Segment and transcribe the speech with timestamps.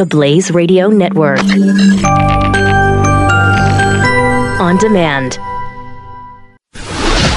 [0.00, 1.40] the Blaze Radio Network.
[4.58, 5.38] On demand.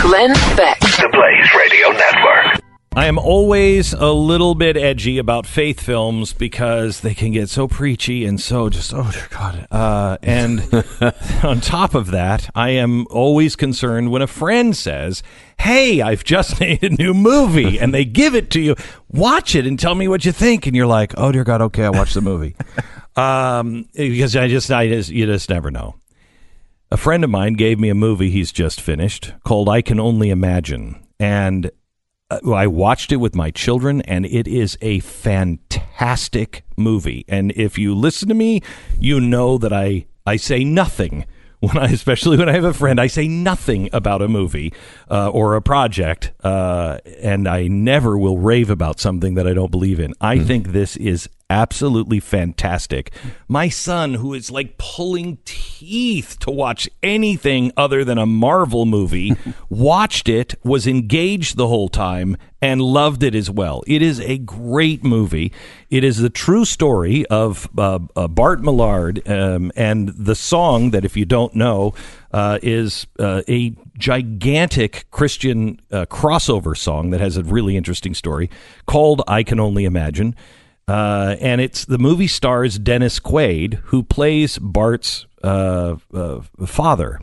[0.02, 0.80] Glenn Beck.
[0.80, 2.63] The Blaze Radio Network.
[2.96, 7.68] I am always a little bit edgy about faith films because they can get so
[7.68, 9.68] preachy and so just oh dear God.
[9.72, 10.62] Uh, and
[11.44, 15.24] on top of that, I am always concerned when a friend says,
[15.60, 18.76] "Hey, I've just made a new movie," and they give it to you.
[19.10, 20.68] Watch it and tell me what you think.
[20.68, 22.56] And you're like, "Oh dear God, okay, I watch the movie."
[23.16, 25.96] um, because I just, I just, you just never know.
[26.92, 30.30] A friend of mine gave me a movie he's just finished called I Can Only
[30.30, 31.04] Imagine.
[31.20, 31.72] And
[32.46, 37.26] I watched it with my children, and it is a fantastic movie.
[37.28, 38.62] And if you listen to me,
[39.00, 41.26] you know that I, I say nothing
[41.60, 44.74] when I, especially when I have a friend, I say nothing about a movie
[45.10, 49.72] uh, or a project, uh, and I never will rave about something that I don't
[49.72, 50.14] believe in.
[50.20, 53.14] I think this is absolutely fantastic.
[53.48, 59.36] My son, who is like pulling teeth to watch anything other than a Marvel movie,
[59.70, 63.84] watched it, was engaged the whole time, and loved it as well.
[63.86, 65.52] It is a great movie.
[65.92, 71.06] It is the true story of uh, uh, Bart Millard um, and the song that,
[71.06, 71.94] if you don't know,
[72.32, 78.50] uh, is uh, a gigantic Christian uh, crossover song that has a really interesting story
[78.88, 80.36] called I Can Only Imagine.
[80.88, 87.20] Uh, and it's the movie stars Dennis Quaid, who plays Bart's uh, uh, father.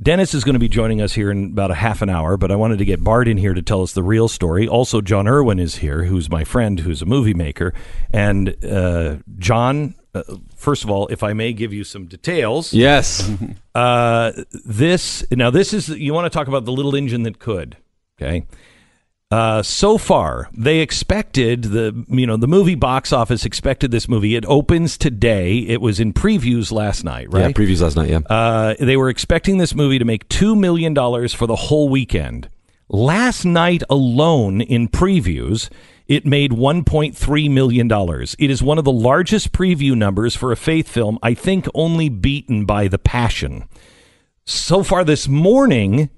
[0.00, 2.52] Dennis is going to be joining us here in about a half an hour, but
[2.52, 4.68] I wanted to get Bart in here to tell us the real story.
[4.68, 7.74] Also, Jon Erwin is here, who's my friend, who's a movie maker.
[8.10, 10.22] And uh, Jon, uh,
[10.54, 12.72] first of all, if I may give you some details.
[12.72, 13.28] Yes.
[13.74, 14.32] Uh,
[14.64, 17.76] this now this is you want to talk about the little engine that could.
[18.20, 18.44] Okay.
[19.30, 24.36] Uh, so far, they expected the you know the movie box office expected this movie.
[24.36, 25.58] It opens today.
[25.58, 27.42] It was in previews last night, right?
[27.42, 28.20] Yeah, previews last night, yeah.
[28.20, 32.48] Uh, they were expecting this movie to make two million dollars for the whole weekend.
[32.88, 35.68] Last night alone in previews,
[36.06, 38.34] it made one point three million dollars.
[38.38, 41.18] It is one of the largest preview numbers for a faith film.
[41.22, 43.68] I think only beaten by The Passion.
[44.46, 46.08] So far this morning,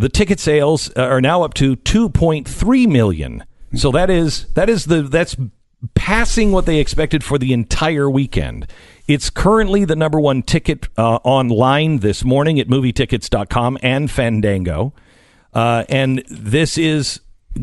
[0.00, 3.44] the ticket sales are now up to 2.3 million.
[3.74, 5.36] So that is that is the that's
[5.94, 8.66] passing what they expected for the entire weekend.
[9.06, 14.92] It's currently the number one ticket uh, online this morning at movietickets.com and Fandango.
[15.52, 17.20] Uh, and this is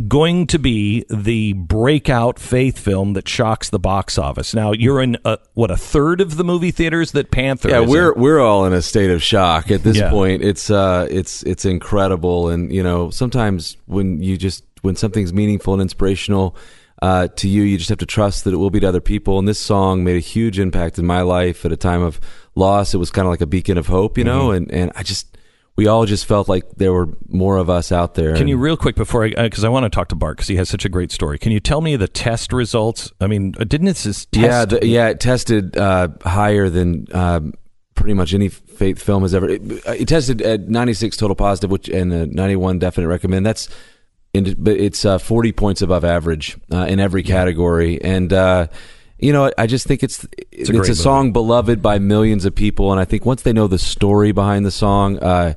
[0.08, 4.53] going to be the breakout faith film that shocks the box office.
[4.53, 8.12] Now, you're in a, what a third of the movie theaters that Panther Yeah, we're
[8.14, 8.22] in.
[8.22, 10.09] we're all in a state of shock at this Yeah.
[10.09, 10.44] point.
[10.44, 15.74] It's uh it's it's incredible and you know, sometimes when you just when something's meaningful
[15.74, 16.56] and inspirational
[17.02, 19.38] uh, to you, you just have to trust that it will be to other people.
[19.38, 22.20] And this song made a huge impact in my life at a time of
[22.56, 22.94] loss.
[22.96, 24.47] It was kind of like a beacon of hope, you know.
[24.47, 24.56] Mm-hmm.
[24.58, 25.37] And and I just
[25.78, 28.36] we all just felt like there were more of us out there.
[28.36, 30.56] Can you real quick before I because I want to talk to Bart because he
[30.56, 31.38] has such a great story.
[31.38, 33.12] Can you tell me the test results?
[33.22, 34.44] I mean, uh, didn't it just test?
[34.44, 37.54] Yeah, the, yeah, it tested uh, higher than um,
[37.94, 39.48] pretty much any faith film has ever.
[39.48, 43.46] It, it tested at 96 total positive, which and uh, 91 definite recommend.
[43.46, 43.70] That's,
[44.34, 48.68] in, but it's uh, 40 points above average uh, in every category, and uh,
[49.19, 52.91] you know, I just think it's it's a a, song beloved by millions of people,
[52.91, 55.53] and I think once they know the story behind the song, uh,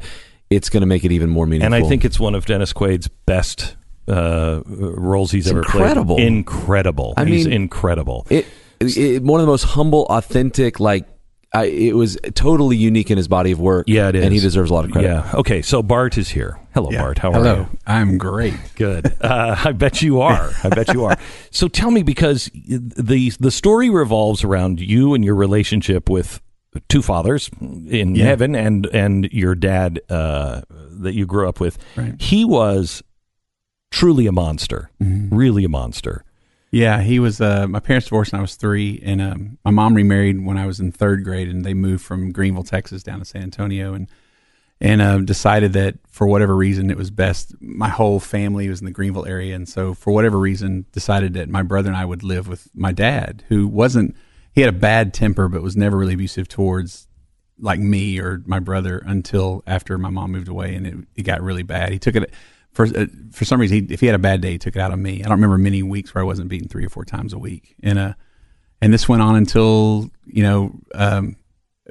[0.48, 1.74] it's going to make it even more meaningful.
[1.74, 3.76] and I think it's one of Dennis Quaid's best
[4.08, 6.16] uh, roles he's ever incredible.
[6.16, 6.26] played.
[6.26, 7.14] Incredible.
[7.16, 8.26] I he's mean, incredible.
[8.30, 8.46] it,
[8.80, 11.06] it one of the most humble, authentic, like.
[11.52, 13.86] I, it was totally unique in his body of work.
[13.88, 15.08] yeah, it is, and he deserves a lot of credit.
[15.08, 15.30] Yeah.
[15.34, 16.60] Okay, so Bart is here.
[16.74, 17.02] Hello, Yeah.
[17.02, 17.18] Bart.
[17.18, 17.56] How are Hello.
[17.72, 17.78] you?
[17.86, 18.54] I'm great.
[18.76, 19.16] Good.
[19.20, 20.50] Uh, I bet you are.
[20.62, 21.16] I bet you are.
[21.50, 26.40] So tell me, because the the story revolves around you and your relationship with
[26.88, 28.26] two fathers in Yeah.
[28.26, 30.60] heaven, and and your dad uh,
[31.00, 31.78] that you grew up with.
[31.96, 32.14] Right.
[32.22, 33.02] He was
[33.90, 34.90] truly a monster.
[35.02, 35.34] Mm-hmm.
[35.34, 36.24] Really a monster.
[36.70, 37.40] Yeah, he was.
[37.40, 40.66] Uh, my parents divorced when I was three, and um, my mom remarried when I
[40.66, 44.08] was in third grade, and they moved from Greenville, Texas, down to San Antonio, and
[44.80, 47.54] and uh, decided that for whatever reason it was best.
[47.60, 51.48] My whole family was in the Greenville area, and so for whatever reason, decided that
[51.48, 54.16] my brother and I would live with my dad, who wasn't.
[54.52, 57.08] He had a bad temper, but was never really abusive towards
[57.58, 61.42] like me or my brother until after my mom moved away, and it, it got
[61.42, 61.92] really bad.
[61.92, 62.32] He took it
[62.72, 63.86] for uh, for some reason.
[63.86, 65.20] He, if he had a bad day, he took it out on me.
[65.20, 67.74] I don't remember many weeks where I wasn't beaten three or four times a week,
[67.82, 68.14] and uh,
[68.80, 71.36] and this went on until you know um,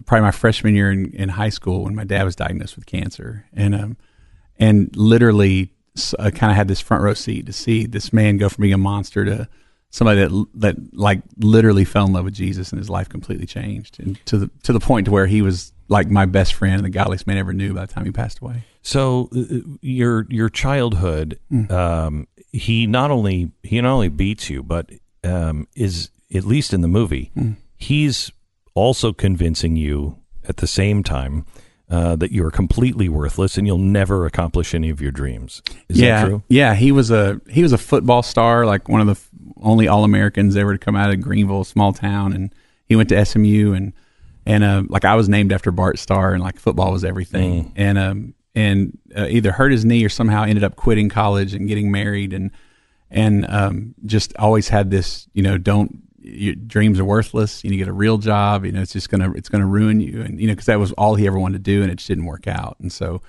[0.05, 3.45] probably my freshman year in, in high school when my dad was diagnosed with cancer,
[3.53, 3.97] and um,
[4.57, 5.73] and literally
[6.17, 8.73] uh, kind of had this front row seat to see this man go from being
[8.73, 9.47] a monster to
[9.89, 13.99] somebody that that like literally fell in love with Jesus and his life completely changed,
[13.99, 16.85] and to the to the point to where he was like my best friend and
[16.85, 18.63] the godliest man ever knew by the time he passed away.
[18.81, 21.39] So uh, your your childhood,
[21.69, 24.89] um, he not only he not only beats you, but
[25.23, 27.31] um, is at least in the movie,
[27.75, 28.31] he's
[28.75, 31.45] also convincing you at the same time
[31.89, 35.61] uh, that you're completely worthless and you'll never accomplish any of your dreams.
[35.89, 36.43] Is yeah, that true?
[36.47, 36.75] yeah.
[36.75, 39.29] He was a he was a football star, like one of the f-
[39.61, 42.53] only All Americans ever to come out of Greenville, small town, and
[42.85, 43.93] he went to SMU and
[44.49, 47.97] and uh, like I was named after Bart Starr, and like football was everything, and
[47.99, 51.91] um and uh, either hurt his knee or somehow ended up quitting college and getting
[51.91, 52.49] married, and
[53.11, 57.63] and um just always had this, you know, don't your dreams are worthless.
[57.63, 58.65] You, know, you get a real job.
[58.65, 60.93] You know, it's just gonna it's gonna ruin you, and you know, because that was
[60.93, 63.21] all he ever wanted to do, and it just didn't work out, and so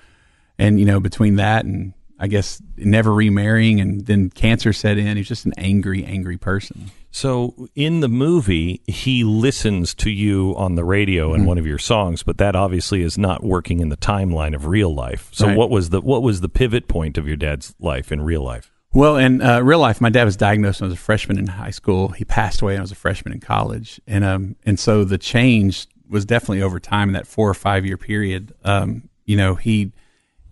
[0.57, 5.17] and you know between that and I guess never remarrying and then cancer set in.
[5.17, 6.89] He's just an angry, angry person.
[7.13, 11.45] So in the movie, he listens to you on the radio Mm-hmm.
[11.45, 14.93] one of your songs, but that obviously is not working in the timeline of real
[14.93, 15.29] life.
[15.33, 15.57] So Right.
[15.57, 18.71] what was the what was the pivot point of your dad's life in real life?
[18.93, 21.47] Well, in uh, real life, my dad was diagnosed when I was a freshman in
[21.47, 22.09] high school.
[22.09, 25.17] He passed away when I was a freshman in college, and um, and so the
[25.17, 28.53] change was definitely over time in that four or five year period.
[28.65, 29.93] Um, you know, he,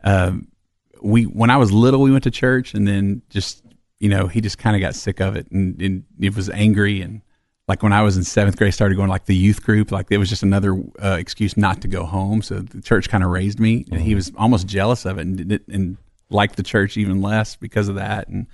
[0.06, 0.48] um,
[1.02, 3.62] we when I was little, we went to church, and then just
[4.00, 7.02] you know, he just kind of got sick of it, and, and it was angry
[7.02, 7.22] and.
[7.68, 9.92] Like when I was in seventh grade, I started going like the youth group.
[9.92, 10.74] Like it was just another
[11.04, 12.42] uh, excuse not to go home.
[12.42, 15.60] So the church kind of raised me, and he was almost jealous of it, and
[15.68, 15.98] and
[16.32, 18.28] liked the church even less because of that.
[18.28, 18.48] And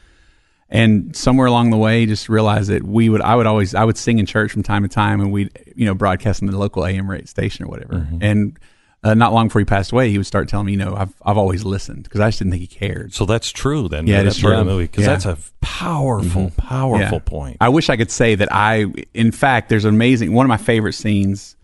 [0.69, 3.97] and somewhere along the way just realized that we would i would always i would
[3.97, 6.85] sing in church from time to time and we'd you know broadcast on the local
[6.85, 8.57] am rate station or whatever and
[9.05, 11.13] uh, not long before he passed away he would start telling me you know i've,
[11.23, 14.07] I've always listened because i just didn't think he cared So that's true then.
[14.07, 14.65] Yeah, that's is part of true.
[14.65, 15.11] the movie because Yeah.
[15.15, 17.19] that's a powerful, powerful Yeah.
[17.25, 17.57] point.
[17.61, 20.57] I wish I could say that I, in fact, there's an amazing, one of my
[20.57, 21.55] favorite scenes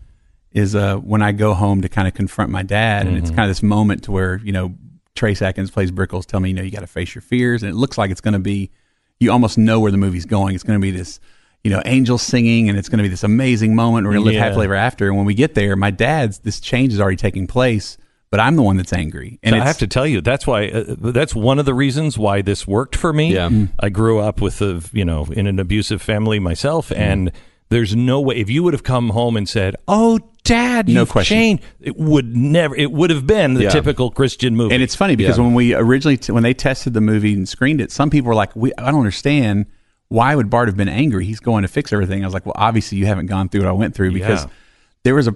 [0.52, 3.06] is uh, when I go home to kind of confront my dad.
[3.06, 4.74] And it's kind of this moment to where, you know,
[5.14, 7.62] Trace Atkins plays Brickles, tell me, you know, you got to face your fears.
[7.62, 8.70] And it looks like it's going to be,
[9.18, 10.54] you almost know where the movie's going.
[10.54, 11.20] It's going to be this,
[11.64, 14.06] you know, angels singing and it's going to be this amazing moment.
[14.06, 14.44] We're going to live Yeah.
[14.44, 15.06] happily ever after.
[15.06, 17.96] And when we get there, my dad's, this change is already taking place,
[18.30, 19.38] but I'm the one that's angry.
[19.44, 20.68] And So I have to tell you, that's why.
[20.68, 23.34] Uh, that's one of the reasons why this worked for me.
[23.34, 23.48] Yeah.
[23.48, 23.62] Mm-hmm.
[23.64, 23.68] Mm.
[23.78, 27.00] I grew up with a, you know, in an abusive family myself, Mm-hmm.
[27.02, 27.32] and
[27.68, 31.08] there's no way if you would have come home and said, "Oh, Dad, No you've
[31.08, 31.36] question.
[31.38, 32.74] changed," it would never.
[32.76, 33.70] It would have been the Yeah.
[33.70, 34.74] typical Christian movie.
[34.74, 35.44] And it's funny because Yeah.
[35.44, 38.34] when we originally t- when they tested the movie and screened it, some people were
[38.34, 39.66] like, "We I don't understand
[40.12, 41.24] why would Bart have been angry?
[41.24, 43.68] He's going to fix everything." I was like, "Well, obviously you haven't gone through what
[43.68, 44.50] I went through because Yeah.
[45.04, 45.34] there was a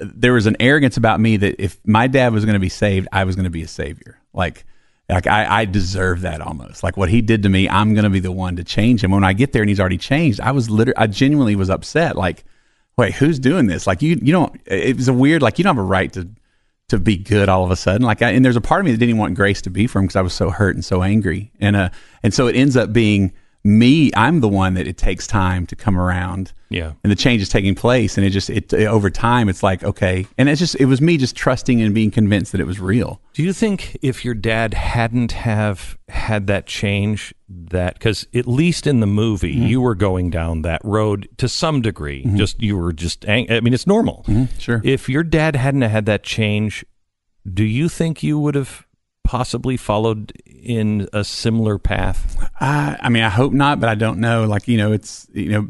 [0.00, 3.08] there was an arrogance about me that if my dad was going to be saved,
[3.12, 4.18] I was going to be a savior.
[4.32, 4.64] Like
[5.08, 6.82] like I, I deserve that almost.
[6.82, 9.10] Like what he did to me, I'm going to be the one to change him.
[9.10, 12.14] When I get there and he's already changed, I was literally I genuinely was upset.
[12.14, 12.44] Like,
[12.96, 13.86] wait, who's doing this?
[13.86, 14.60] Like you you don't.
[14.66, 16.28] It was a weird like you don't have a right to
[16.88, 18.00] to be good all of a sudden.
[18.06, 19.86] Like, I, and there's a part of me that didn't even want grace to be
[19.86, 21.50] from because I was so hurt and so angry.
[21.60, 21.90] And uh,
[22.22, 23.32] and so it ends up being
[23.64, 24.10] me.
[24.14, 26.52] I'm the one that it takes time to come around.
[26.70, 26.92] Yeah.
[27.02, 30.26] And the change is taking place, and it just it, over time it's like okay,
[30.36, 33.22] and it's just it was me just trusting and being convinced that it was real.
[33.32, 38.86] Do you think if your dad hadn't have had that change, that because at least
[38.86, 39.66] in the movie Mm-hmm.
[39.66, 43.24] you were going down that road to some degree, just you were just.
[43.26, 44.24] Ang- I mean, it's normal.
[44.28, 44.58] Mm-hmm.
[44.58, 44.82] Sure.
[44.84, 46.84] If your dad hadn't had that change,
[47.50, 48.86] do you think you would have
[49.24, 50.32] possibly followed
[50.68, 52.36] in a similar path?
[52.60, 54.44] I, I mean, I hope not, but I don't know.
[54.44, 55.68] Like, you know, it's you know,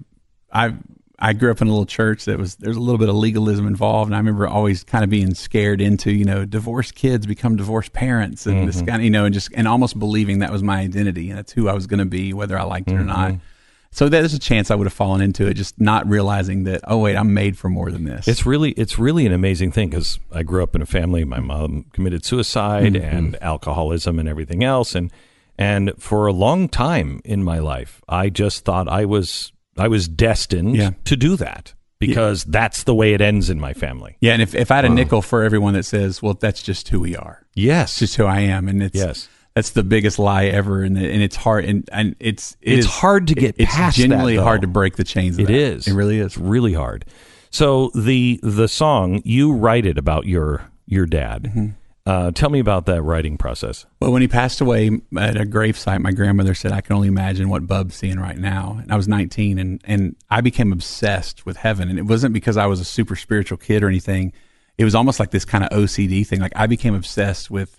[0.52, 0.75] I
[1.21, 3.67] I grew up in a little church that was there's a little bit of legalism
[3.67, 7.57] involved, and I remember always kind of being scared into you know, divorced kids become
[7.57, 8.87] divorced parents, and this mm-hmm.
[8.87, 11.52] kind of you know, and just and almost believing that was my identity and that's
[11.52, 13.31] who I was going to be, whether I liked it or not.
[13.31, 13.45] Mm-hmm.
[13.90, 16.83] So there's a chance I would have fallen into it, just not realizing that.
[16.85, 18.28] Oh wait, I'm made for more than this.
[18.28, 21.25] It's really it's really an amazing thing because I grew up in a family.
[21.25, 23.16] My mom committed suicide mm-hmm.
[23.16, 25.11] and alcoholism and everything else, and
[25.57, 30.07] and for a long time in my life, I just thought I was I was
[30.07, 30.90] destined Yeah.
[31.04, 34.16] to do that because that's the way it ends in my family.
[34.21, 36.88] yeah, and if, if I had a nickel for everyone that says, "Well, that's just
[36.90, 39.28] who we are," Yes, it's just who I am, and it's Yes.
[39.59, 42.93] That's the biggest lie ever, and, and it's hard, and, and it's it It's is-
[42.93, 44.45] hard to get It's past that, genuinely though.
[44.45, 45.35] hard to break the chains.
[45.37, 45.55] Of It that.
[45.55, 45.88] is.
[45.88, 46.27] It really is.
[46.27, 47.05] It's really hard.
[47.50, 51.43] So the the song you write it about your your dad.
[51.45, 51.67] Mm-hmm.
[52.07, 53.85] Uh, tell me about that writing process.
[54.00, 54.87] Well, when he passed away
[55.19, 58.79] at a gravesite, my grandmother said, "I can only imagine what Bub's seeing right now."
[58.81, 61.88] And I was 19, and and I became obsessed with heaven.
[61.91, 64.33] And it wasn't because I was a super spiritual kid or anything.
[64.79, 66.41] It was almost like this kind of OCD thing.
[66.41, 67.77] Like I became obsessed with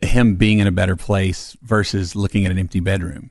[0.00, 3.30] him being in a better place versus looking at an empty bedroom.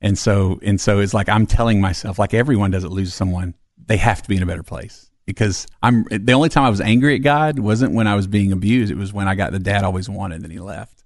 [0.00, 3.54] And so and so it's like I'm telling myself, like everyone doesn't lose someone,
[3.86, 5.10] they have to be in a better place.
[5.26, 8.52] Because I'm the only time I was angry at God wasn't when I was being
[8.52, 8.92] abused.
[8.92, 11.02] It was when I got the dad I always wanted and he left.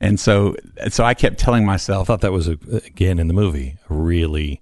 [0.00, 0.54] And so
[0.90, 2.52] so I kept telling myself, I thought that was a,
[2.86, 4.60] again in the movie a really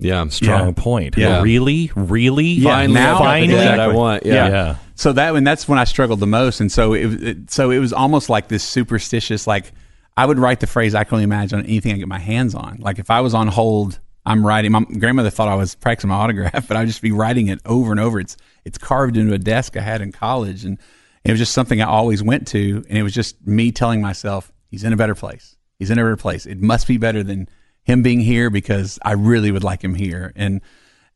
[0.00, 0.26] Yeah.
[0.28, 0.72] strong Yeah.
[0.82, 1.16] point.
[1.16, 1.42] Yeah.
[1.42, 2.46] Really, really.
[2.46, 4.26] Yeah, Finally, now- I got the finally, dad I want.
[4.26, 4.48] Yeah.
[4.48, 4.76] yeah.
[4.94, 7.78] So that and that's when I struggled the most, and so it, it so it
[7.78, 9.46] was almost like this superstitious.
[9.46, 9.72] Like
[10.16, 12.54] I would write the phrase "I can only imagine" on anything I get my hands
[12.54, 12.78] on.
[12.78, 14.72] Like if I was on hold, I'm writing.
[14.72, 17.90] My grandmother thought I was practicing my autograph, but I'd just be writing it over
[17.90, 18.20] and over.
[18.20, 20.78] It's it's carved into a desk I had in college, and
[21.24, 24.52] it was just something I always went to, and it was just me telling myself,
[24.68, 25.56] "He's in a better place.
[25.78, 26.46] He's in a better place.
[26.46, 27.48] It must be better than
[27.82, 30.60] him being here because I really would like him here." And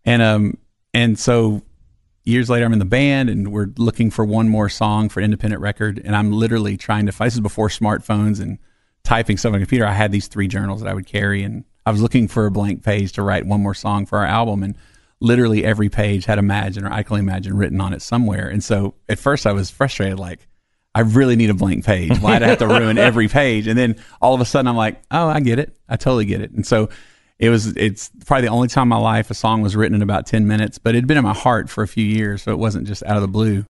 [0.04, 0.58] and um
[0.92, 1.62] and so
[2.24, 5.62] years later, I'm in the band and we're looking for one more song for independent
[5.62, 6.00] record.
[6.04, 8.58] And I'm literally trying to, this is before smartphones and
[9.04, 9.86] typing stuff on a computer.
[9.86, 12.50] I had these three journals that I would carry and I was looking for a
[12.50, 14.62] blank page to write one more song for our album.
[14.62, 14.76] And
[15.20, 18.48] literally every page had Imagine or I Can Imagine written on it somewhere.
[18.48, 20.46] And so at first I was frustrated, like,
[20.94, 22.18] I really need a blank page.
[22.18, 23.66] Why'd I have to ruin every page?
[23.66, 25.76] And then all of a sudden I'm like, oh, I get it.
[25.88, 26.50] I totally get it.
[26.50, 26.88] And so
[27.38, 30.02] it was, it's probably the only time in my life a song was written in
[30.02, 32.42] about 10 minutes, but it had been in my heart for a few years.
[32.42, 33.64] So it wasn't just out of the blue.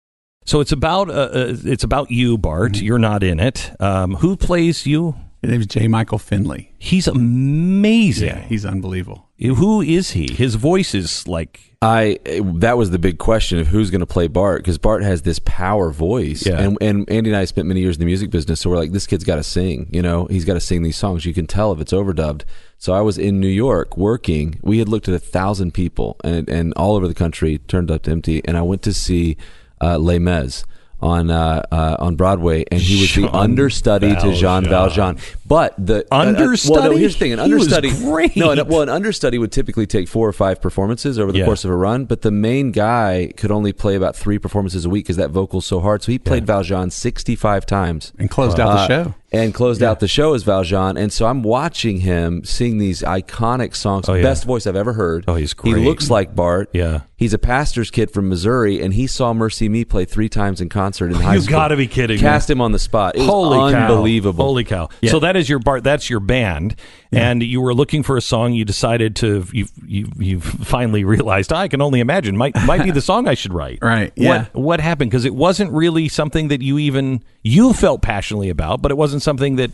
[0.45, 2.71] So it's about uh, uh, it's about you, Bart.
[2.73, 2.85] Mm-hmm.
[2.85, 3.71] You're not in it.
[3.79, 5.15] Um, who plays you?
[5.41, 5.87] His name is J.
[5.87, 6.73] Michael Finley.
[6.79, 8.27] He's amazing.
[8.29, 9.29] Yeah, he's unbelievable.
[9.39, 10.33] Who is he?
[10.33, 12.19] His voice is like I
[12.55, 15.39] that was the big question of who's going to play Bart because Bart has this
[15.45, 16.59] power voice, Yeah.
[16.59, 18.91] and and Andy and I spent many years in the music business, so we're like,
[18.91, 21.25] this kid's got to sing, you know, he's got to sing these songs.
[21.25, 22.41] You can tell if it's overdubbed.
[22.79, 24.57] So I was in New York working.
[24.61, 28.07] We had looked at a thousand people, and and all over the country turned up
[28.07, 29.35] empty, and I went to see
[29.81, 30.63] uh, Les Mis
[31.01, 35.17] on uh, uh, on Broadway, and he was the Jean understudy to Jean Valjean.
[35.49, 35.73] Valjean.
[35.77, 36.97] But the uh, uh, well, no, Understudy?
[36.97, 38.35] here's the thing: an understudy, great.
[38.35, 41.45] no, no, well, an understudy would typically take four or five performances over the Yeah.
[41.45, 44.89] course of a run, but the main guy could only play about three performances a
[44.89, 46.03] week because that vocal's so hard.
[46.03, 48.13] So he played Valjean 65 times.
[48.19, 49.13] And closed out the Uh, show.
[49.31, 50.97] And closed out the show as Valjean.
[50.97, 54.09] And so I'm watching him sing these iconic songs.
[54.09, 54.23] Oh, yeah.
[54.23, 55.23] Best voice I've ever heard.
[55.27, 56.69] Oh, he's He looks like Bart.
[56.73, 57.01] Yeah.
[57.15, 61.07] He's a pastor's kid from Missouri, and he saw MercyMe play three times in concert
[61.11, 61.51] in high You school.
[61.51, 62.21] gotta be kidding me.
[62.21, 63.15] Cast him on the spot.
[63.15, 63.81] It was Holy cow.
[63.81, 64.45] unbelievable.
[64.45, 64.89] Holy cow.
[65.01, 65.11] Yeah.
[65.11, 66.75] So that is your Bart that's your band
[67.11, 71.51] and you were looking for a song you decided to you you you finally realized
[71.51, 73.79] I can only imagine might might be the song I should write.
[73.89, 74.45] Right, yeah.
[74.53, 78.81] What what happened cuz it wasn't really something that you even you felt passionately about
[78.83, 79.71] but it wasn't something that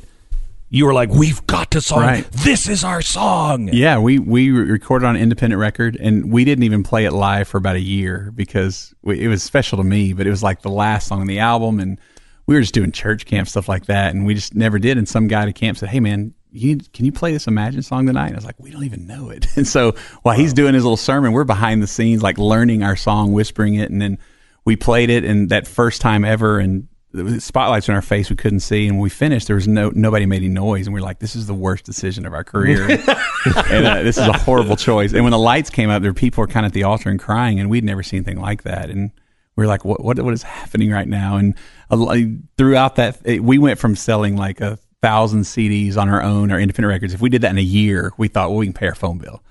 [0.69, 2.29] you were like we've got to song Right.
[2.31, 3.69] this is our song.
[3.71, 7.47] Yeah, we we recorded on an independent record, and we didn't even play it live
[7.47, 10.11] for about a year because we, it was special to me.
[10.13, 11.99] But it was like the last song on the album, and
[12.47, 14.97] we were just doing church camp stuff like that, and we just never did.
[14.97, 18.07] And some guy at camp said, "Hey, man." You, can you play this Imagine song
[18.07, 18.27] tonight?
[18.27, 19.45] And I was like, we don't even know it.
[19.57, 22.95] And so while he's doing his little sermon, we're behind the scenes, like learning our
[22.95, 24.17] song, whispering it, and then
[24.63, 25.25] we played it.
[25.25, 28.97] And that first time ever, and the spotlights in our face we couldn't see and
[28.97, 31.35] when we finished there was no nobody made any noise and we were like this
[31.35, 32.83] is the worst decision of our career
[33.69, 36.15] and uh, this is a horrible choice and when the lights came up there were
[36.15, 38.63] people were kind of at the altar and crying and we'd never seen anything like
[38.63, 39.11] that and
[39.55, 41.55] we were like what what, what is happening right now and
[41.89, 46.51] lo- throughout that it, we went from selling like a thousand CDs on our own
[46.51, 48.73] or independent records if we did that in a year we thought well we can
[48.73, 49.41] pay our phone bill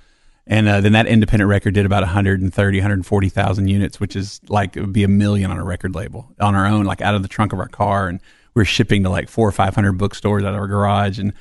[0.47, 4.81] and uh, then that independent record did about 130, 140,000 units, which is like it
[4.81, 7.29] would be a million on a record label on our own, like out of the
[7.29, 8.09] trunk of our car.
[8.09, 8.21] And
[8.53, 11.19] we are shipping to like four or 500 bookstores out of our garage.
[11.19, 11.33] And,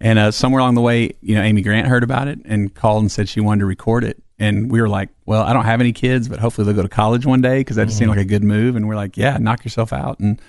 [0.00, 3.02] and uh, somewhere along the way, you know, Amy Grant heard about it and called
[3.02, 4.20] and said she wanted to record it.
[4.38, 6.88] And we were like, well, I don't have any kids, but hopefully they'll go to
[6.88, 8.76] college one day because that just seemed like a good move.
[8.76, 10.20] And we're like, yeah, knock yourself out.
[10.20, 10.40] And,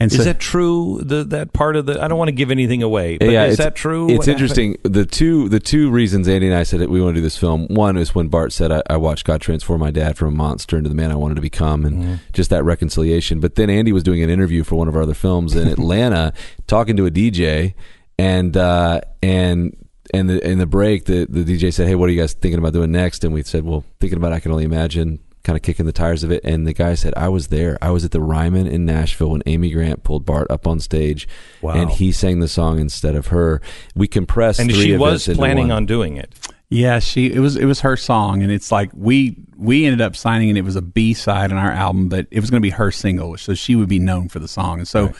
[0.00, 1.00] and Is so, that true?
[1.04, 3.16] The that part of the I don't want to give anything away.
[3.16, 4.08] But yeah, is that true?
[4.10, 4.76] It's What interesting.
[4.82, 7.36] The two the two reasons Andy and I said that we want to do this
[7.38, 7.68] film.
[7.68, 10.76] One is when Bart said, I, "I watched God transform my dad from a monster
[10.76, 12.14] into the man I wanted to become," and Mm-hmm.
[12.32, 13.38] just that reconciliation.
[13.38, 16.32] But then Andy was doing an interview for one of our other films in Atlanta,
[16.66, 17.74] talking to a DJ,
[18.18, 19.76] and uh, and.
[20.14, 22.58] And the in the break, the, the DJ said, "Hey, what are you guys thinking
[22.58, 25.62] about doing next?" And we said, "Well, thinking about I can only imagine." Kind of
[25.62, 27.76] kicking the tires of it, and the guy said, "I was there.
[27.82, 31.28] I was at the Ryman in Nashville when Amy Grant pulled Bart up on stage,
[31.60, 31.74] Wow.
[31.74, 33.60] and he sang the song instead of her.
[33.94, 35.72] We compressed and three she was planning one.
[35.76, 36.32] on doing it.
[36.70, 40.16] Yeah, she it was it was her song, and it's like we we ended up
[40.16, 42.66] signing, and it was a B side on our album, but it was going to
[42.66, 45.12] be her single, so she would be known for the song, and so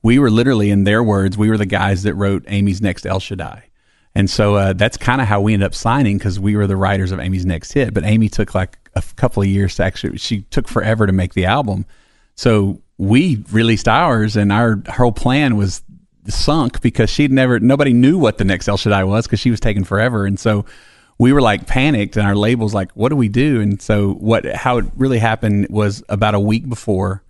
[0.00, 3.18] we were literally, in their words, we were the guys that wrote Amy's next El
[3.18, 3.64] Shaddai,
[4.14, 6.76] and so uh, that's kind of how we ended up signing because we were the
[6.76, 10.18] writers of Amy's next hit, but Amy took like a couple of years to actually,
[10.18, 11.86] she took forever to make the album,
[12.34, 15.82] so we released ours, and our whole plan was
[16.28, 19.60] sunk because she'd never nobody knew what the next El Shaddai was because she was
[19.60, 20.64] taking forever, and so
[21.18, 23.60] we were like panicked, and our labels like, what do we do?
[23.60, 27.22] And so what how it really happened was about a week before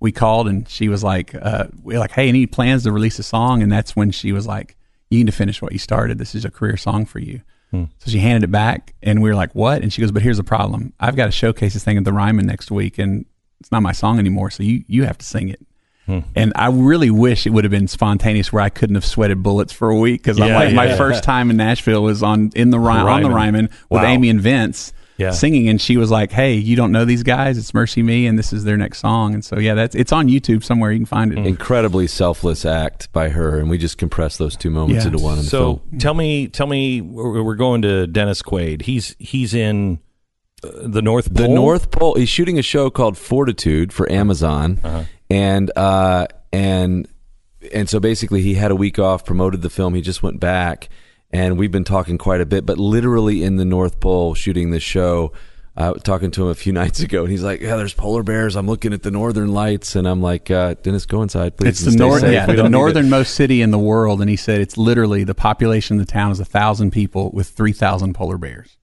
[0.00, 3.18] we called, and she was like, uh, we were like, hey, any plans to release
[3.18, 3.62] a song?
[3.62, 4.76] And that's when she was like,
[5.10, 6.18] you need to finish what you started.
[6.18, 7.40] This is a career song for you.
[7.72, 7.84] Hmm.
[7.98, 10.38] So she handed it back, and we were like, "What?" And she goes, "But here's
[10.38, 10.92] the problem.
[10.98, 13.26] I've got to showcase this thing at the Ryman next week, and
[13.60, 14.50] it's not my song anymore.
[14.50, 15.60] So you you have to sing it."
[16.06, 16.20] Hmm.
[16.34, 19.72] And I really wish it would have been spontaneous, where I couldn't have sweated bullets
[19.72, 20.96] for a week because I'm Yeah, like, my yeah.
[20.96, 23.34] first time in Nashville was on in the Ry- on the Ryman.
[23.36, 24.08] Ryman with Wow.
[24.08, 24.92] Amy and Vince.
[25.20, 25.30] Yeah.
[25.32, 27.58] Singing and she was like, "Hey, you don't know these guys?
[27.58, 30.64] It's MercyMe, and this is their next song." And so, yeah, that's it's on YouTube
[30.64, 30.90] somewhere.
[30.90, 31.46] You can find it.
[31.46, 35.12] Incredibly selfless act by her, and we just compressed those two moments Yeah.
[35.12, 35.38] into one.
[35.38, 35.98] In So film.
[36.00, 38.82] tell me, tell me, we're, we're going to Dennis Quaid.
[38.82, 39.98] He's he's in
[40.64, 41.46] uh, the North Pole.
[41.46, 42.14] the North Pole.
[42.14, 44.80] He's shooting a show called Fortitude for Amazon,
[45.28, 47.06] and uh, and
[47.74, 49.94] and so basically he had a week off, promoted the film.
[49.94, 50.88] He just went back,
[51.32, 52.66] and we've been talking quite a bit.
[52.66, 55.32] But literally in the North Pole shooting this show.
[55.76, 58.22] I was talking to him a few nights ago, and he's like, "Yeah, there's polar
[58.22, 58.56] bears.
[58.56, 61.68] I'm looking at the northern lights, and I'm like, uh, Dennis, go inside, please.
[61.68, 62.32] It's the stay north, safe.
[62.32, 65.22] yeah, the don't need to-" northernmost city in the world, and he said it's literally
[65.24, 68.76] the population of the town is a thousand people with three thousand polar bears.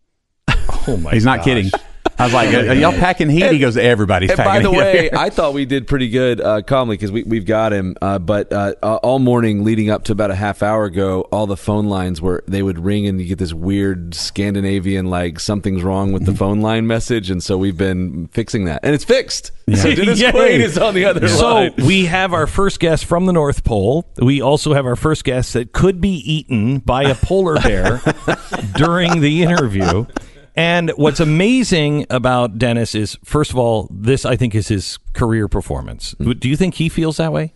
[0.88, 1.12] Oh my!
[1.12, 1.46] He's not gosh.
[1.46, 1.72] kidding.
[2.20, 5.10] I was like, "Are y'all packing heat?" he goes, "Everybody's And by the heat." way,
[5.14, 7.96] I thought we did pretty good uh, calmly because we, we've got him.
[8.02, 11.58] Uh, but uh, all morning leading up to about a half hour ago, all the
[11.58, 16.12] phone lines were they would ring and you get this weird Scandinavian like something's wrong
[16.12, 19.52] with the phone line message, and so we've been fixing that, and it's fixed.
[19.76, 20.22] So Dennis.
[20.28, 21.74] Quaid is on the other So line.
[21.78, 24.10] So we have our first guest from the North Pole.
[24.18, 28.02] We also have our first guest that could be eaten by a polar bear
[28.76, 30.06] during the interview.
[30.58, 35.48] And what's amazing about Dennis is, first of all, this I think is his career
[35.48, 36.16] performance.
[36.20, 37.54] Do you think he feels that way?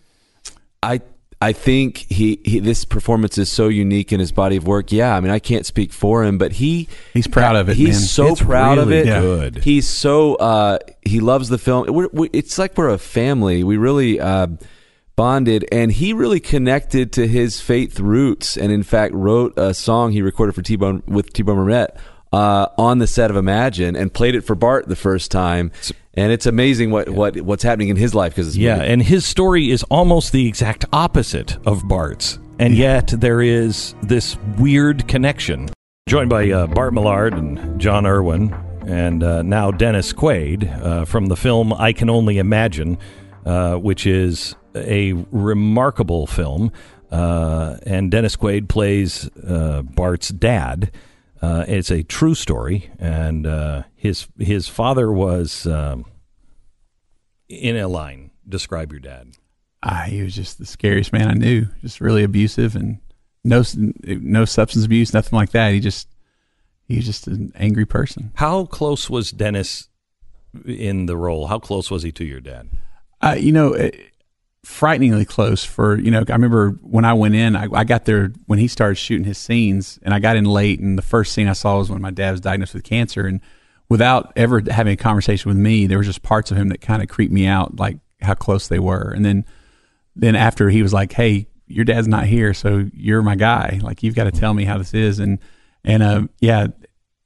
[0.84, 1.01] I
[1.41, 4.91] I think he, he this performance is so unique in his body of work.
[4.91, 8.00] Yeah, I mean I can't speak for him, but he He's proud of it, He's
[8.00, 8.01] man.
[8.01, 9.05] so It's proud of it.
[9.05, 9.63] good.
[9.63, 11.88] He's so uh, he loves the film.
[11.91, 13.63] We're, we, it's like we're a family.
[13.63, 14.46] We really uh,
[15.15, 20.12] bonded, and he really connected to his faith roots, and in fact wrote a song
[20.12, 21.97] he recorded for T Bone with T Bone Burnett
[22.32, 25.72] uh, on the set of Imagine, and played it for Bart the first time.
[26.13, 29.72] And it's amazing what, what what's happening in his life because Yeah, and his story
[29.72, 35.70] is almost the exact opposite of Bart's, and yet there is this weird connection.
[36.10, 38.54] Joined by uh, Bart Millard and Jon Erwin,
[38.86, 42.98] and uh, now Dennis Quaid uh, from the film I Can Only Imagine,
[43.46, 46.72] uh, which is a remarkable film.
[47.10, 50.91] Uh, and Dennis Quaid plays uh, Bart's dad.
[51.41, 55.65] Uh, it's a true story, and uh, his his father was.
[55.65, 56.06] Um,
[57.51, 59.34] in a line, describe your dad.
[59.84, 61.67] Ah, he was just the scariest man I knew.
[61.82, 62.99] Just really abusive and
[63.43, 63.63] no
[64.04, 65.73] no substance abuse, nothing like that.
[65.73, 66.08] He just
[66.88, 68.32] he was just an angry person.
[68.36, 69.89] How close was Dennis
[70.65, 71.47] in the role?
[71.47, 72.69] How close was he to your dad?
[73.21, 73.91] Uh, you know, eh,
[74.63, 75.63] frighteningly close.
[75.63, 78.67] For you know, I remember when I went in, I, I got there when he
[78.67, 80.80] started shooting his scenes, and I got in late.
[80.80, 83.41] And the first scene I saw was when my dad was diagnosed with cancer, and
[83.89, 87.02] without ever having a conversation with me, there was just parts of him that kind
[87.02, 89.12] of creeped me out, like how close they were.
[89.12, 89.45] And then
[90.15, 93.80] then after he was like, "Hey, your dad's not here, so you're my guy.
[93.82, 95.39] Like you've got to tell me how this is." And
[95.84, 96.67] and uh, yeah,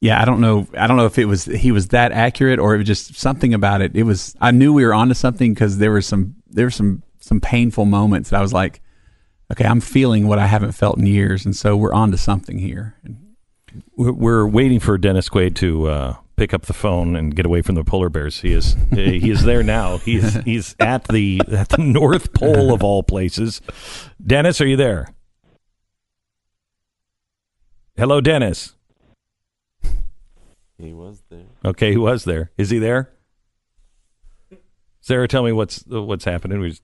[0.01, 0.67] yeah, I don't know.
[0.77, 3.53] I don't know if it was he was that accurate or it was just something
[3.53, 3.95] about it.
[3.95, 4.35] It was.
[4.39, 7.85] I knew we were onto something because there was some there were some some painful
[7.85, 8.81] moments that I was like,
[9.51, 12.95] "Okay, I'm feeling what I haven't felt in years," and so we're onto something here.
[13.97, 17.61] We're- We're waiting for Dennis Quaid to uh, pick up the phone and get away
[17.61, 18.39] from the polar bears.
[18.41, 19.97] He is he is there now.
[19.97, 23.61] He's he's at the at the North Pole of all places.
[24.25, 25.07] Dennis, are you there?
[27.97, 28.73] Hello, Dennis.
[30.77, 31.45] he was there.
[31.63, 32.51] Okay, he was there.
[32.57, 33.11] Is he there?
[35.01, 36.59] Sarah, tell me what's what's happening.
[36.59, 36.83] We just,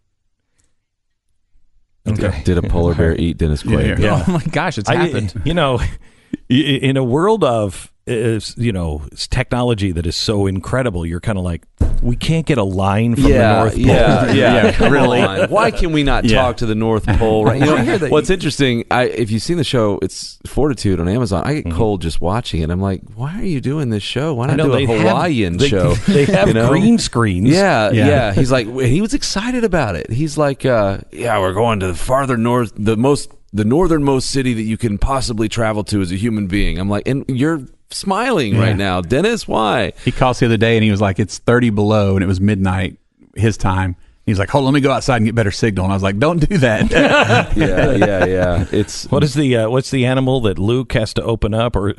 [2.23, 2.41] okay.
[2.45, 3.99] Did a polar bear eat Dennis Quaid?
[3.99, 4.17] Yeah.
[4.17, 4.25] Yeah.
[4.27, 5.33] Oh my gosh, it's I- happened.
[5.45, 5.79] you know,
[6.49, 11.43] in a world of uh, you know technology that is so incredible, you're kind of
[11.43, 11.63] like,
[12.01, 13.81] we can't get a line from the North Pole.
[13.81, 15.21] Yeah, yeah, Yeah, really.
[15.21, 15.49] on.
[15.49, 16.41] Why can we not Yeah.
[16.41, 17.45] talk to the North Pole?
[17.45, 17.59] Right?
[17.61, 18.85] You know, I hear that what's interesting?
[18.89, 21.43] I, if you've seen the show, it's Fortitude on Amazon.
[21.45, 21.77] I get Mm-hmm.
[21.77, 22.69] cold just watching it.
[22.71, 24.33] I'm like, why are you doing this show?
[24.33, 25.93] Why not do a they have- Hawaiian they, show?
[26.07, 26.69] They have you know?
[26.69, 27.47] green screens.
[27.49, 28.07] Yeah, Yeah.
[28.07, 30.09] yeah, He's like, he was excited about it.
[30.11, 34.53] He's like, uh, yeah, we're going to the farther north, the most, the northernmost city
[34.55, 36.79] that you can possibly travel to as a human being.
[36.79, 37.61] I'm like, and you're
[37.93, 38.59] smiling Yeah.
[38.61, 39.47] right now, Dennis.
[39.47, 39.93] Why?
[40.03, 42.39] he calls the other day and he was like, "It's 30 below," and it was
[42.41, 42.97] midnight
[43.35, 43.95] his time.
[44.23, 46.03] He's like, "Hold, on, let me go outside and get better signal." And I was
[46.03, 46.91] like, "Don't do that."
[47.55, 48.65] yeah, yeah, yeah.
[48.71, 51.75] It's What is the uh, what's the animal that Luke has to open up?
[51.75, 51.93] Or uh,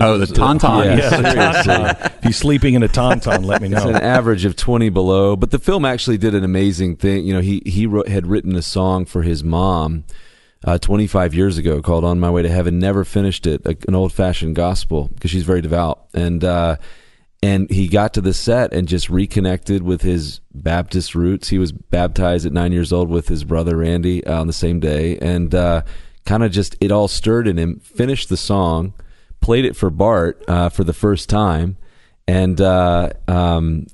[0.00, 0.84] oh, the tauntaun.
[0.84, 0.96] Yeah.
[0.96, 1.74] yeah, the seriously.
[1.74, 2.06] tauntaun.
[2.18, 3.76] If he's sleeping in a tauntaun, let me know.
[3.78, 7.24] It's an average of 20 below, but the film actually did an amazing thing.
[7.24, 10.04] You know, he he wrote, had written a song for his mom
[10.64, 13.94] uh, 25 years ago called "On My Way to Heaven." Never finished it, a, an
[13.94, 16.76] old fashioned gospel because she's very devout, and uh,
[17.42, 21.48] and he got to the set and just reconnected with his Baptist roots.
[21.48, 24.80] He was baptized at nine years old with his brother Randy uh, on the same
[24.80, 25.82] day, and uh,
[26.26, 27.80] kind of just it all stirred in him.
[27.80, 28.92] Finished the song,
[29.40, 31.78] played it for Bart uh, for the first time,
[32.28, 33.86] and uh, um,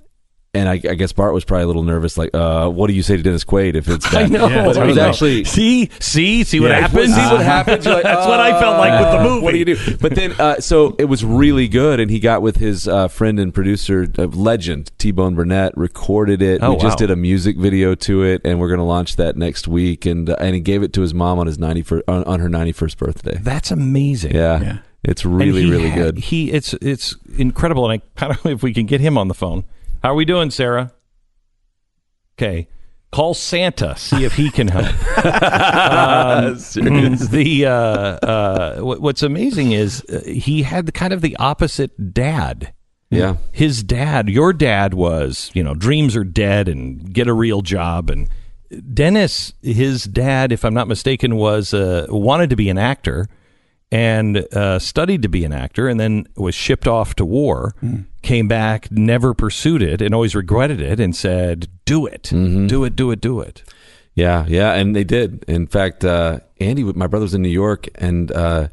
[0.57, 3.03] and I, I guess Bart was probably a little nervous, like, uh, "What do you
[3.03, 4.49] say to Dennis Quaid if it's that?" I know.
[4.49, 6.81] Yeah, But it was actually see, see, see what Yeah.
[6.81, 7.15] happens.
[7.15, 7.87] see what happens.
[7.87, 9.45] Like, That's what I felt like with the "Uh, movie.
[9.45, 9.97] What do you do?
[9.99, 13.39] But then, uh, so it was really good, and he got with his uh, friend
[13.39, 16.63] and producer, uh, legend T Bone Burnett, recorded it.
[16.63, 19.37] Oh, we just did a music video to it, and we're going to launch that
[19.37, 20.07] next week.
[20.07, 22.41] And uh, and he gave it to his mom on his ninety first on, on
[22.41, 23.39] her ninety first birthday.
[23.41, 24.35] That's amazing.
[24.35, 24.79] Yeah, Yeah.
[25.05, 26.19] it's really really ha- good.
[26.19, 29.35] He it's it's incredible, and I kind of if we can get him on the
[29.35, 29.65] phone.
[30.03, 30.93] How are we doing, Sarah?
[32.39, 32.69] Okay,
[33.13, 34.85] call Santa, see if he can help.
[35.25, 36.55] um,
[37.31, 42.13] the uh, uh, what- what's amazing is uh, he had the kind of the opposite
[42.13, 42.73] dad.
[43.09, 43.37] Yeah.
[43.53, 48.11] His dad, your dad was, you know, dreams are dead and get a real job.
[48.11, 48.29] And
[48.93, 53.29] Dennis, his dad, if I'm not mistaken, was uh, wanted to be an actor
[53.93, 57.75] and uh, studied to be an actor, and then was shipped off to war.
[58.23, 62.97] Came back, never pursued it, and always regretted it, and said, "Do it, do it,
[62.97, 63.63] do it, do it."
[64.15, 65.45] Yeah, yeah, and they did.
[65.47, 68.69] In fact, uh, Andy, my brother was in New York, and uh,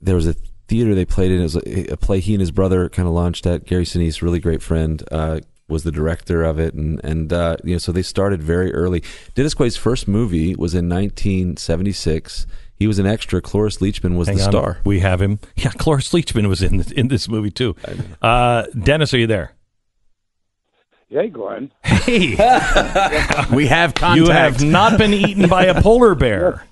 [0.00, 0.34] there was a
[0.68, 1.40] theater they played in.
[1.40, 3.66] It was a, a play he and his brother kind of launched at.
[3.66, 7.74] Gary Sinise, really great friend, uh, was the director of it, and and uh, you
[7.74, 9.02] know, so they started very early.
[9.34, 12.46] Dennis Quaid's first movie was in 1976.
[12.78, 13.40] He was an extra.
[13.40, 14.78] Cloris Leachman was Hang the on, star.
[14.84, 15.38] We have him.
[15.56, 17.74] Yeah, Cloris Leachman was in this, in this movie too.
[18.22, 19.52] Uh, Dennis, are you there?
[21.08, 21.72] Hey, Glenn.
[21.82, 22.30] Hey,
[23.52, 24.16] we have contact.
[24.16, 26.64] you have not been eaten by a polar bear.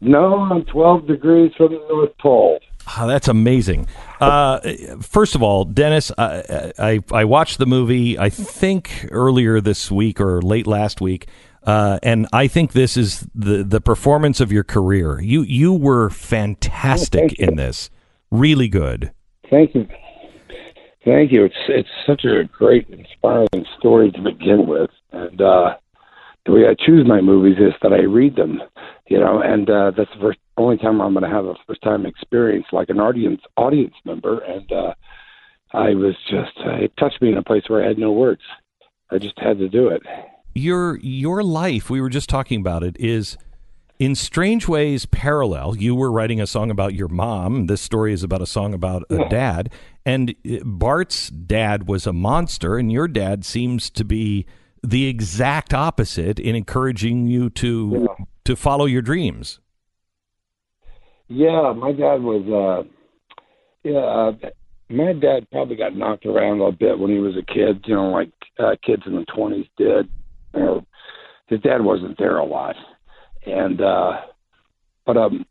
[0.00, 2.60] No, I'm 12 degrees from the North Pole.
[2.98, 3.88] Oh, that's amazing.
[4.20, 4.60] Uh,
[5.00, 8.16] first of all, Dennis, I, I I watched the movie.
[8.18, 11.26] I think earlier this week or late last week,
[11.66, 15.20] uh, and I think this is the the performance of your career.
[15.20, 17.46] You you were fantastic Oh, thank you.
[17.48, 17.90] in this.
[18.30, 19.12] Really good.
[19.50, 19.86] Thank you.
[21.04, 21.44] Thank you.
[21.44, 25.76] It's it's such a great, inspiring story to begin with, and uh,
[26.44, 28.60] the way I choose my movies is that I read them,
[29.08, 31.82] you know, and uh, that's the first only time I'm going to have a first
[31.82, 34.94] time experience like an audience audience member, and uh,
[35.72, 38.42] I was just uh, it touched me in a place where I had no words.
[39.10, 40.02] I just had to do it.
[40.56, 43.36] Your your life we were just talking about it is
[43.98, 48.22] in strange ways parallel you were writing a song about your mom this story is
[48.22, 49.70] about a song about a dad
[50.04, 54.46] and uh, bart's dad was a monster and your dad seems to be
[54.82, 58.08] the exact opposite in encouraging you to
[58.44, 59.60] to follow your dreams
[61.28, 62.46] Yeah, my dad was.
[62.46, 62.88] uh
[63.82, 64.32] Yeah, uh,
[64.88, 67.84] my dad probably got knocked around a bit when he was a kid.
[67.86, 70.08] You know, like uh, kids in the twenties did.
[70.56, 70.86] Know,
[71.46, 72.76] his dad wasn't there a lot,
[73.44, 74.20] and uh
[75.04, 75.46] but um,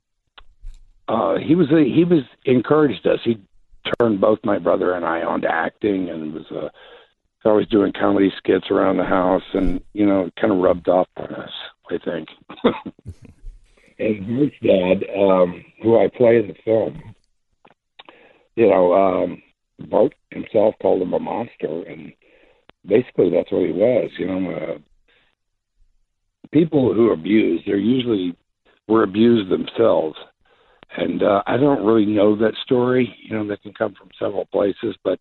[1.07, 3.19] uh he was he was encouraged us.
[3.23, 3.39] He
[3.99, 6.69] turned both my brother and I onto acting, and was uh,
[7.45, 11.33] always doing comedy skits around the house, and you know, kind of rubbed off on
[11.33, 11.51] us.
[11.89, 12.29] I think.
[13.99, 17.15] and Bert's dad, um, who I play in the film,
[18.55, 19.41] you know, um,
[19.87, 22.11] Bart himself called him a monster, and
[22.85, 24.09] basically that's what he was.
[24.17, 24.79] You know,
[26.51, 28.35] people who abuse, they're usually
[28.87, 30.15] were abused themselves,
[30.97, 33.15] and uh, I don't really know that story.
[33.23, 35.19] You know, that can come from several places, but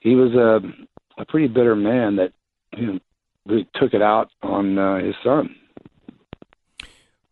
[0.00, 0.60] he was a
[1.20, 2.32] a pretty bitter man that
[2.76, 2.98] you know
[3.46, 5.54] really took it out on uh, his son.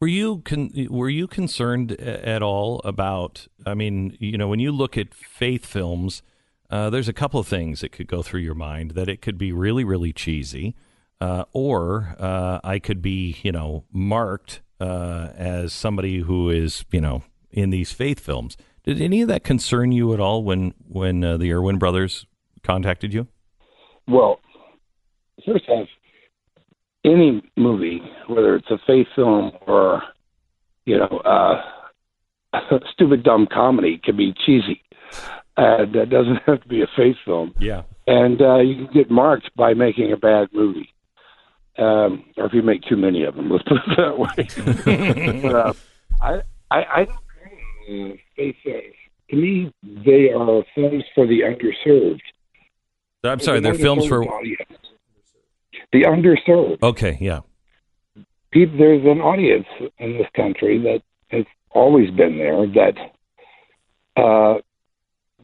[0.01, 3.49] Were you con- were you concerned at all about?
[3.67, 6.23] I mean, you know, when you look at faith films,
[6.71, 8.93] uh, there's a couple of things that could go through your mind.
[8.93, 10.75] That it could be really, really cheesy,
[11.21, 17.01] uh, or uh, I could be, you know, marked uh, as somebody who is, you
[17.01, 18.57] know, in these faith films.
[18.85, 22.27] Did any of that concern you at all when when uh, the Erwin brothers
[22.63, 23.27] contacted you?
[24.09, 24.41] Well,
[25.45, 25.89] first off,
[27.05, 30.03] any movie, whether it's a faith film or
[30.91, 31.63] you know, uh,
[32.93, 34.83] stupid dumb comedy, can be cheesy.
[35.57, 37.55] And that doesn't have to be a faith film.
[37.59, 37.83] Yeah.
[38.07, 40.93] And uh, you can get marked by making a bad movie.
[41.79, 43.51] Um, or if you make too many of them.
[43.51, 45.41] Let's put it that way.
[45.43, 45.73] but, uh,
[46.21, 48.95] I, I, I don't uh, faith films.
[49.31, 52.21] To me, they are films for the underserved.
[53.23, 54.25] I'm sorry, they're The films for.
[54.25, 54.71] audience.
[55.93, 56.83] the underserved.
[56.83, 57.41] Okay, yeah.
[58.51, 59.67] People, there's an audience
[59.99, 62.97] in this country that has always been there that
[64.21, 64.59] uh,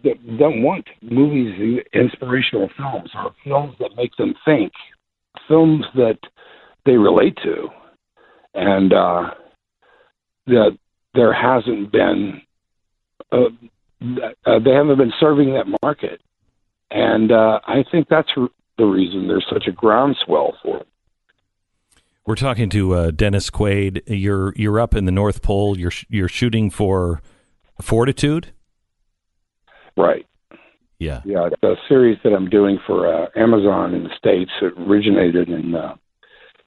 [0.03, 4.73] that don't want movies, and inspirational films, or films that make them think,
[5.49, 6.19] films that
[6.85, 7.69] they relate to,
[8.55, 9.31] and uh,
[10.47, 10.79] that
[11.15, 12.41] there hasn't been.
[13.33, 13.49] Uh,
[14.45, 16.21] uh, they haven't been serving that market,
[16.91, 20.89] and uh, I think that's r- the reason there's such a groundswell for it.
[22.27, 24.03] We're talking to uh, Dennis Quaid.
[24.07, 25.79] You're you're up in the North Pole.
[25.79, 27.23] You're sh- you're shooting for
[27.81, 28.53] Fortitude.
[29.97, 30.27] Right.
[30.99, 31.21] Yeah.
[31.25, 35.75] Yeah, the series that I'm doing for uh, Amazon in the States it originated in
[35.75, 35.95] uh,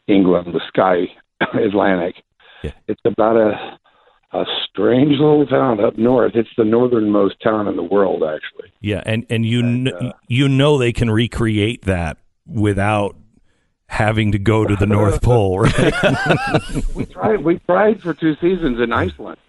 [0.07, 1.07] England, the Sky
[1.53, 2.15] Atlantic.
[2.63, 2.71] Yeah.
[2.87, 3.77] It's about a
[4.31, 6.33] a strange little town up north.
[6.35, 8.71] It's the northernmost town in the world, actually.
[8.79, 13.15] Yeah, and and you And, kn- uh, you know they can recreate that without
[13.87, 15.93] having to go to the North Pole, right?
[16.95, 17.43] We tried.
[17.43, 19.39] We tried for two seasons in Iceland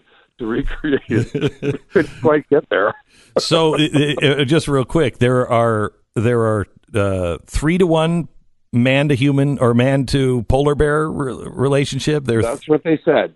[0.41, 1.89] to recreate it.
[1.91, 2.95] couldn't quite get there.
[3.39, 8.29] so, uh, uh, just real quick, there are there are uh, three to one
[8.73, 12.25] man to human or man to polar bear re- relationship.
[12.25, 13.35] There's That's what they said.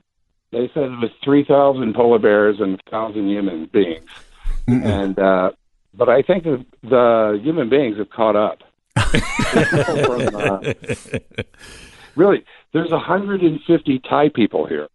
[0.50, 4.04] They said it was three thousand polar bears and thousand human beings,
[4.66, 5.52] and uh,
[5.94, 8.62] but I think that the human beings have caught up.
[8.96, 10.72] From, uh,
[12.14, 14.88] really, there's 150 Thai people here.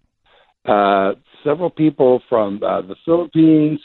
[0.65, 3.79] Uh, several people from uh, the Philippines,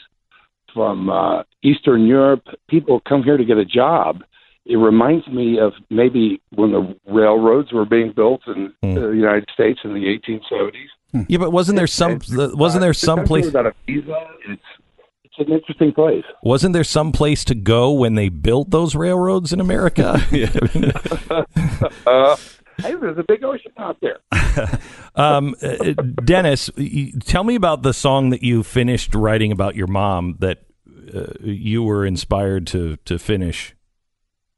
[0.73, 2.43] from uh, Eastern Europe.
[2.69, 4.23] People come here to get a job.
[4.65, 8.95] It reminds me of maybe when the railroads were being built in Hmm.
[8.95, 11.25] the United States in the 1870s.
[11.29, 14.27] yeah, but wasn't there some wasn't there some place without a visa?
[14.49, 14.61] It's
[15.23, 16.23] it's an interesting place.
[16.43, 20.19] wasn't there some place to go when they built those railroads in America?
[22.07, 22.35] Uh,
[22.77, 24.19] hey, there's a big ocean out there.
[25.17, 25.93] Um, uh,
[26.25, 26.69] Dennis,
[27.23, 30.65] tell me about the song that you finished writing about your mom that
[31.13, 33.75] uh, you were inspired to to finish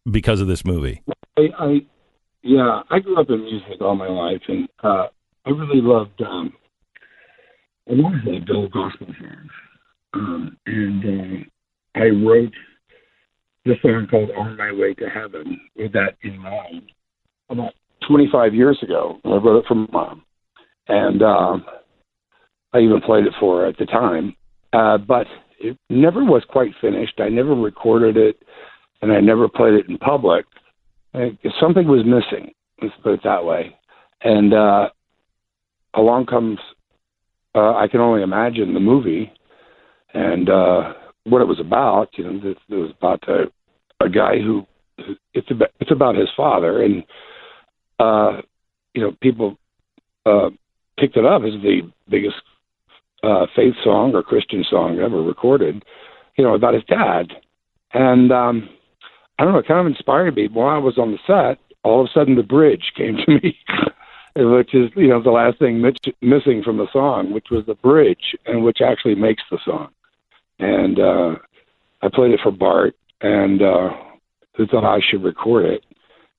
[0.10, 1.04] because of this movie.
[1.38, 1.86] I, I
[2.42, 5.08] yeah, I grew up in music all my life, and uh,
[5.46, 6.22] I really loved.
[6.22, 6.54] Um,
[7.88, 9.52] I always loved old gospel songs,
[10.14, 12.54] um, and uh, I wrote
[13.66, 16.84] the song called "On My Way to Heaven" with that in mind
[17.50, 17.74] about
[18.08, 19.20] 25 years ago.
[19.26, 20.24] I wrote it for my mom,
[20.88, 21.66] and um,
[22.74, 24.36] I even played it for her at the time,
[24.74, 25.28] uh, but
[25.60, 27.20] it never was quite finished.
[27.20, 28.42] I never recorded it,
[29.02, 30.46] and I never played it in public.
[31.14, 32.54] I, something was missing.
[32.82, 33.76] Let's put it that way.
[34.22, 34.90] And uh,
[35.96, 36.60] along comes,
[37.56, 39.32] uh, I can only imagine the movie
[40.14, 42.10] and uh, what it was about.
[42.18, 43.46] You know, it, it was about a,
[44.04, 44.66] a guy who
[45.34, 47.04] it's about it's about his father, and
[48.00, 48.42] uh,
[48.94, 49.58] you know, people
[50.26, 50.50] uh,
[50.98, 52.38] picked it up as the biggest
[53.24, 55.84] uh, faith song or Christian song ever recorded.
[56.38, 57.34] You know, about his dad,
[57.94, 58.70] and um,
[59.40, 60.48] I don't know, it kind of inspired me.
[60.48, 63.58] While I was on the set, all of a sudden the bridge came to me,
[64.36, 67.76] which is you know the last thing mitch- missing from the song, which was the
[67.76, 69.90] bridge, and which actually makes the song.
[70.60, 71.36] And uh,
[72.02, 73.90] I played it for Bart, and uh,
[74.56, 75.84] who thought I should record it.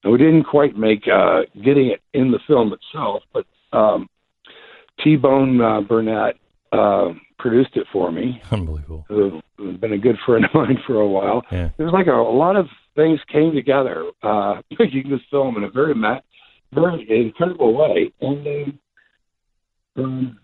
[0.04, 3.44] We didn't quite make uh, getting it in the film itself, but
[3.76, 4.08] um,
[5.02, 6.36] T Bone uh, Burnett
[6.72, 7.08] uh,
[7.38, 9.04] produced it for me Unbelievable.
[9.08, 11.42] who has been a good friend of mine for a while.
[11.50, 11.70] Yeah.
[11.76, 15.70] There's like a, a lot of things came together uh, making this film in a
[15.70, 16.20] very ma-
[16.72, 18.12] very incredible way.
[18.20, 18.78] And um,
[19.96, 20.38] um,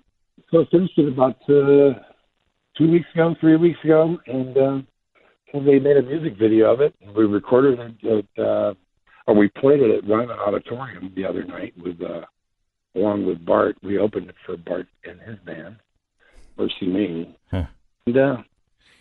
[0.50, 1.98] so I finished it about uh,
[2.76, 4.78] two weeks ago, three weeks ago, and uh,
[5.52, 6.94] they made a music video of it.
[7.00, 8.74] And we recorded it, at, uh,
[9.26, 12.22] or we played it at Ryman Auditorium the other night with, uh,
[12.94, 13.76] along with Bart.
[13.82, 15.76] We opened it for Bart and his band,
[16.58, 17.34] MercyMe.
[17.50, 17.64] Huh.
[18.06, 18.36] And uh,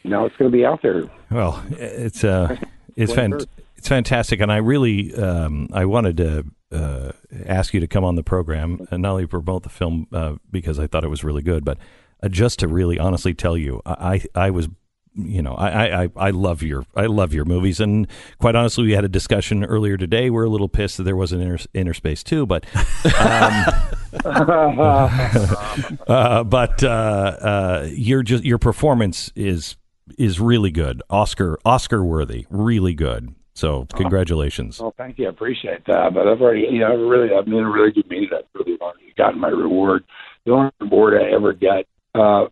[0.03, 1.09] now it's going to be out there.
[1.29, 2.55] Well, it's uh,
[2.95, 3.39] it's fan-
[3.75, 7.11] it's fantastic, and I really um, I wanted to uh,
[7.45, 10.79] ask you to come on the program and not only promote the film uh, because
[10.79, 11.77] I thought it was really good, but
[12.21, 14.69] uh, just to really honestly tell you, I, I was.
[15.15, 18.07] You know, I, I I love your I love your movies, and
[18.39, 20.31] quite honestly, we had a discussion earlier today.
[20.31, 22.65] We're a little pissed that there wasn't Innerspace too, but
[26.07, 29.77] uh, but uh, uh, your just your performance is
[30.17, 33.35] is really good, Oscar Oscar worthy, really good.
[33.53, 34.79] So congratulations.
[34.79, 35.27] Well, thank you.
[35.27, 36.13] I appreciate that.
[36.13, 38.29] But I've already, you know, really, I've been a really good meeting.
[38.35, 40.05] I've really already gotten my reward.
[40.45, 42.45] The only reward I ever get uh,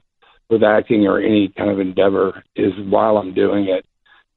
[0.51, 3.85] with acting or any kind of endeavor is while I'm doing it,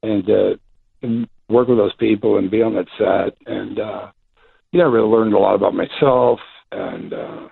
[0.01, 3.37] and uh, work with those people and be on that set.
[3.45, 4.07] And uh,
[4.71, 6.39] you know, I really learned a lot about myself,
[6.71, 7.47] and uh,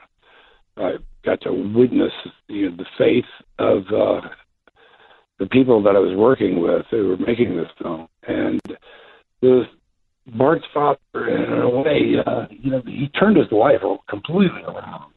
[0.78, 0.92] I
[1.26, 2.14] got to witness
[2.48, 3.26] you know the faith
[3.60, 4.28] of uh,
[5.40, 8.62] the people that I was working with who were making this film, and
[9.42, 9.64] the
[10.38, 15.12] Bart's father, in a way, uh, you know, he turned his life completely around,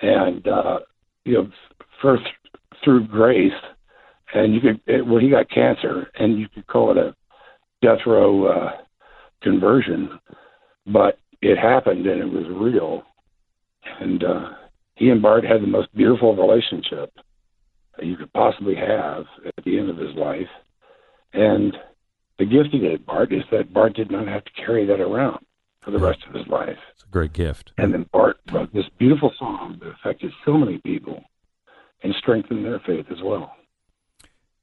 [0.00, 0.78] and uh,
[1.24, 1.50] you know,
[2.00, 2.22] first
[2.84, 3.52] through grace,
[4.34, 7.14] and you could it, well, he got cancer, and you could call it a
[7.82, 8.72] death row uh,
[9.42, 10.18] conversion,
[10.86, 13.02] but it happened and it was real,
[14.00, 14.50] and uh,
[14.94, 17.12] he and Bart had the most beautiful relationship
[18.02, 20.48] you could possibly have at the end of his life,
[21.32, 21.76] and
[22.38, 25.44] the gift he gave Bart is that Bart did not have to carry that around
[25.80, 26.78] for the rest of his life.
[26.94, 27.72] It's a great gift.
[27.78, 31.22] And then Bart wrote this beautiful song that affected so many people
[32.04, 33.52] and strengthen their faith as well.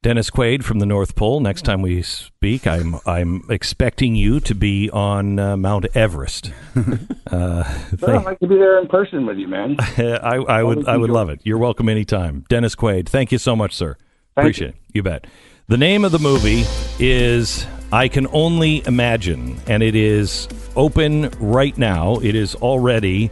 [0.02, 1.38] Dennis Quaid from the North Pole.
[1.38, 6.52] Next time we speak, I'm I'm expecting you to be on uh, Mount Everest.
[7.30, 7.64] Uh,
[8.02, 9.76] Well, I'd like to be there in person with you, man.
[9.80, 11.40] I, I would I would love it.
[11.44, 12.44] You're welcome anytime.
[12.50, 13.96] Dennis Quaid, thank you so much, sir.
[14.34, 14.76] Thank Appreciate it.
[14.92, 15.26] You bet.
[15.68, 16.64] The name of the movie
[16.98, 22.16] is I Can Only Imagine, and it is open right now.
[22.16, 23.30] It is already,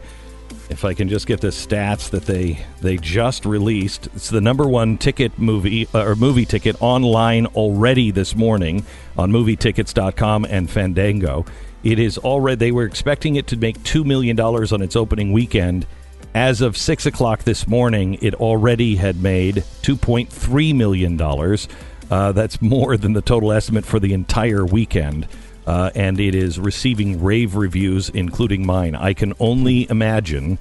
[0.71, 4.67] if I can just get the stats that they they just released, it's the number
[4.67, 8.85] one ticket movie uh, or movie ticket online already this morning
[9.17, 11.45] on MovieTickets.com and Fandango.
[11.83, 12.55] It is already.
[12.55, 15.85] They were expecting it to make two million dollars on its opening weekend.
[16.33, 21.67] As of six o'clock this morning, it already had made two point three million dollars.
[22.09, 25.27] Uh, that's more than the total estimate for the entire weekend.
[25.67, 28.95] Uh, and it is receiving rave reviews, including mine.
[28.95, 30.57] I can only imagine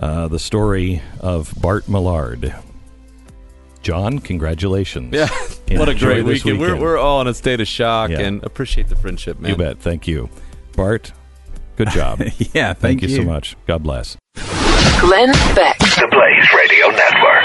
[0.00, 2.54] uh, the story of Bart Millard.
[3.82, 5.12] Jon, congratulations.
[5.14, 5.28] Yeah,
[5.78, 6.60] what a great this weekend.
[6.60, 8.20] We're, we're all in a state of shock Yeah.
[8.20, 9.50] and appreciate the friendship, man.
[9.52, 9.78] You bet.
[9.78, 10.28] Thank you.
[10.76, 11.12] Bart,
[11.76, 12.20] good job.
[12.54, 13.56] yeah, Thank you so much.
[13.66, 14.16] God bless.
[15.00, 15.78] Glenn Beck.
[15.78, 17.35] The Blaze Radio Network.